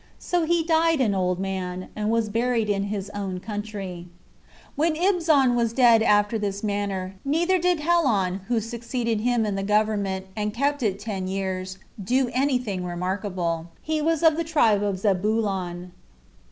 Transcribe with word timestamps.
So 0.17 0.45
he 0.47 0.63
died 0.63 0.99
an 0.99 1.13
old 1.13 1.37
man, 1.37 1.89
and 1.95 2.09
was 2.09 2.27
buried 2.27 2.71
in 2.71 2.85
his 2.85 3.11
own 3.11 3.39
country. 3.39 4.07
14. 4.75 4.75
When 4.75 4.95
Ibzan 4.95 5.55
was 5.55 5.73
dead 5.73 6.01
after 6.01 6.39
this 6.39 6.63
manner, 6.63 7.17
neither 7.23 7.59
did 7.59 7.81
Helon, 7.81 8.41
who 8.47 8.59
succeeded 8.59 9.21
him 9.21 9.45
in 9.45 9.53
the 9.53 9.61
government, 9.61 10.25
and 10.35 10.55
kept 10.55 10.81
it 10.81 10.97
ten 10.97 11.27
years, 11.27 11.77
do 12.03 12.31
any 12.33 12.57
thing 12.57 12.83
remarkable: 12.83 13.67
he 13.83 14.01
was 14.01 14.23
of 14.23 14.37
the 14.37 14.43
tribe 14.43 14.81
of 14.81 14.97
Zebulon. 14.97 15.91